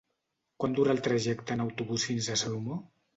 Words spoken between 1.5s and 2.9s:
en autobús fins a Salomó?